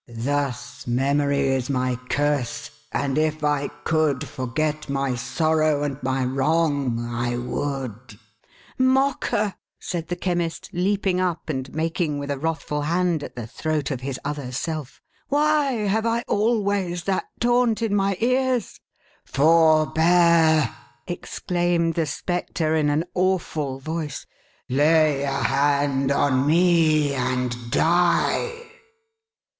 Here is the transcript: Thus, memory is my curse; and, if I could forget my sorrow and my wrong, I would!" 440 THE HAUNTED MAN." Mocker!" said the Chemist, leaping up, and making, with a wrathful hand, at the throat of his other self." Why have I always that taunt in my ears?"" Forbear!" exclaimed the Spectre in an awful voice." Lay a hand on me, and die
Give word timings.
Thus, 0.07 0.87
memory 0.87 1.49
is 1.49 1.69
my 1.69 1.95
curse; 2.09 2.71
and, 2.91 3.19
if 3.19 3.43
I 3.43 3.67
could 3.83 4.27
forget 4.27 4.89
my 4.89 5.13
sorrow 5.13 5.83
and 5.83 6.01
my 6.01 6.25
wrong, 6.25 6.97
I 7.05 7.37
would!" 7.37 8.17
440 8.79 8.79
THE 8.79 8.79
HAUNTED 8.79 8.79
MAN." 8.83 8.93
Mocker!" 8.95 9.55
said 9.79 10.07
the 10.07 10.15
Chemist, 10.15 10.69
leaping 10.73 11.21
up, 11.21 11.49
and 11.51 11.71
making, 11.75 12.17
with 12.17 12.31
a 12.31 12.39
wrathful 12.39 12.81
hand, 12.81 13.21
at 13.21 13.35
the 13.35 13.45
throat 13.45 13.91
of 13.91 14.01
his 14.01 14.19
other 14.25 14.51
self." 14.51 15.03
Why 15.29 15.73
have 15.75 16.07
I 16.07 16.23
always 16.27 17.03
that 17.03 17.25
taunt 17.39 17.83
in 17.83 17.93
my 17.93 18.17
ears?"" 18.19 18.79
Forbear!" 19.35 20.73
exclaimed 21.05 21.93
the 21.93 22.07
Spectre 22.07 22.75
in 22.75 22.89
an 22.89 23.03
awful 23.13 23.77
voice." 23.77 24.25
Lay 24.67 25.21
a 25.21 25.31
hand 25.31 26.11
on 26.11 26.47
me, 26.47 27.13
and 27.13 27.55
die 27.69 28.49